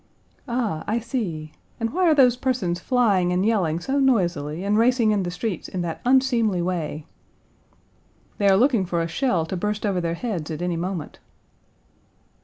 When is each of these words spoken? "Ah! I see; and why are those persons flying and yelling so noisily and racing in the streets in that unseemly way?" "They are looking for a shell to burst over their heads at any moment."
"Ah! 0.47 0.83
I 0.87 0.97
see; 0.97 1.51
and 1.79 1.91
why 1.93 2.05
are 2.07 2.15
those 2.15 2.35
persons 2.35 2.79
flying 2.79 3.31
and 3.31 3.45
yelling 3.45 3.79
so 3.79 3.99
noisily 3.99 4.63
and 4.63 4.75
racing 4.75 5.11
in 5.11 5.21
the 5.21 5.29
streets 5.29 5.67
in 5.67 5.81
that 5.83 6.01
unseemly 6.03 6.59
way?" 6.59 7.05
"They 8.39 8.47
are 8.49 8.57
looking 8.57 8.83
for 8.83 9.03
a 9.03 9.07
shell 9.07 9.45
to 9.45 9.55
burst 9.55 9.85
over 9.85 10.01
their 10.01 10.15
heads 10.15 10.49
at 10.49 10.63
any 10.63 10.75
moment." 10.75 11.19